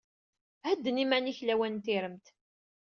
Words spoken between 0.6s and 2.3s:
Hedden iman-ik lawan n tiremt.